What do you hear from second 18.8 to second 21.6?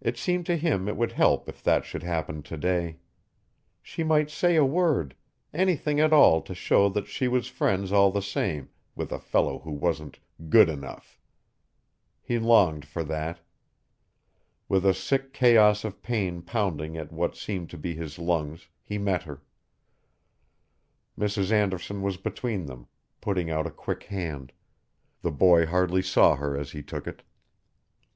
he met her. Mrs.